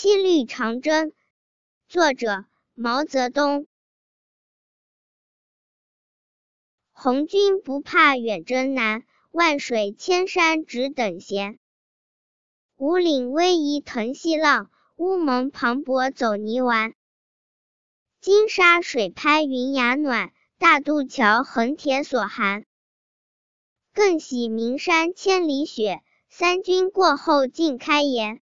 [0.00, 1.10] 七律长征。
[1.88, 3.66] 作者毛泽东。
[6.92, 11.58] 红军不怕远征难万水千山只等闲。
[12.76, 16.94] 五岭逶迤腾细浪乌蒙磅礴走泥丸。
[18.20, 22.66] 金沙水拍云崖暖大渡桥横铁索寒。
[23.92, 28.40] 更喜岷山千里雪三军过后尽开颜